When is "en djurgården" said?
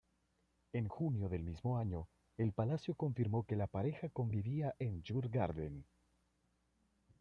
4.79-5.85